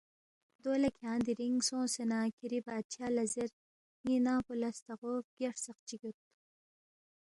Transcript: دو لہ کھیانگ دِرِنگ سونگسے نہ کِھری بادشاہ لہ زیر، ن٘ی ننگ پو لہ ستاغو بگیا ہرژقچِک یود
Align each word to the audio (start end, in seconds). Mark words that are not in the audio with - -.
دو 0.63 0.71
لہ 0.81 0.89
کھیانگ 0.97 1.23
دِرِنگ 1.27 1.57
سونگسے 1.67 2.03
نہ 2.11 2.19
کِھری 2.37 2.59
بادشاہ 2.67 3.13
لہ 3.15 3.23
زیر، 3.33 3.49
ن٘ی 4.03 4.15
ننگ 4.25 4.41
پو 4.45 4.53
لہ 4.61 4.69
ستاغو 4.77 5.11
بگیا 5.25 5.49
ہرژقچِک 5.53 6.01
یود 6.03 6.17